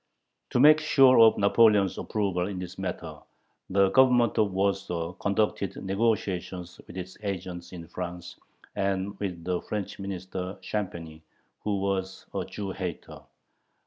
To 0.49 0.59
make 0.59 0.79
sure 0.79 1.19
of 1.19 1.37
Napoleon's 1.37 1.95
approval 1.99 2.47
in 2.47 2.57
this 2.57 2.79
matter, 2.79 3.19
the 3.69 3.91
Government 3.91 4.35
of 4.39 4.51
Warsaw 4.51 5.13
conducted 5.13 5.75
negotiations 5.75 6.79
with 6.87 6.97
its 6.97 7.19
agents 7.21 7.71
in 7.71 7.87
France 7.87 8.37
and 8.75 9.19
with 9.19 9.43
the 9.43 9.61
French 9.61 9.99
minister 9.99 10.57
Champagny, 10.61 11.21
who 11.63 11.77
was 11.81 12.25
a 12.33 12.43
Jew 12.43 12.71
hater. 12.71 13.21